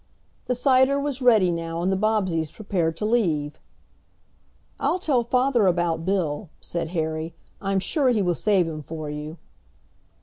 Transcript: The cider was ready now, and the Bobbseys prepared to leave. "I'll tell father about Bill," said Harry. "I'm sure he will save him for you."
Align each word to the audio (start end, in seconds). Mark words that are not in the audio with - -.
The 0.47 0.55
cider 0.55 0.99
was 0.99 1.21
ready 1.21 1.51
now, 1.51 1.83
and 1.83 1.91
the 1.91 1.95
Bobbseys 1.95 2.49
prepared 2.49 2.97
to 2.97 3.05
leave. 3.05 3.59
"I'll 4.79 4.97
tell 4.97 5.23
father 5.23 5.67
about 5.67 6.05
Bill," 6.07 6.49
said 6.59 6.87
Harry. 6.87 7.35
"I'm 7.61 7.77
sure 7.79 8.09
he 8.09 8.23
will 8.23 8.33
save 8.33 8.67
him 8.67 8.81
for 8.81 9.11
you." 9.11 9.37